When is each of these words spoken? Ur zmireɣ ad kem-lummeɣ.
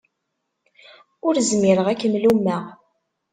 Ur 1.27 1.35
zmireɣ 1.49 1.87
ad 1.89 1.97
kem-lummeɣ. 2.01 2.63